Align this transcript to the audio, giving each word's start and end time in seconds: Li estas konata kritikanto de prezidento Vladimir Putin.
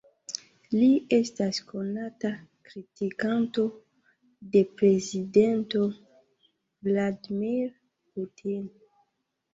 Li 0.75 0.85
estas 1.17 1.59
konata 1.71 2.31
kritikanto 2.69 3.65
de 4.57 4.63
prezidento 4.81 5.85
Vladimir 6.89 7.69
Putin. 7.69 8.69